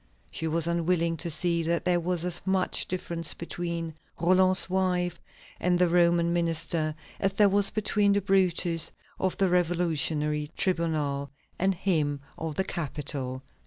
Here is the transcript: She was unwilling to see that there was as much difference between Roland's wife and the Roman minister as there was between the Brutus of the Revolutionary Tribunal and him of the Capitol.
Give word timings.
She 0.31 0.47
was 0.47 0.65
unwilling 0.65 1.15
to 1.17 1.29
see 1.29 1.61
that 1.61 1.85
there 1.85 1.99
was 1.99 2.25
as 2.25 2.41
much 2.43 2.87
difference 2.87 3.35
between 3.35 3.93
Roland's 4.19 4.67
wife 4.67 5.19
and 5.59 5.77
the 5.77 5.87
Roman 5.87 6.33
minister 6.33 6.95
as 7.19 7.33
there 7.33 7.47
was 7.47 7.69
between 7.69 8.13
the 8.13 8.21
Brutus 8.21 8.91
of 9.19 9.37
the 9.37 9.47
Revolutionary 9.47 10.49
Tribunal 10.57 11.29
and 11.59 11.75
him 11.75 12.19
of 12.35 12.55
the 12.55 12.63
Capitol. 12.63 13.43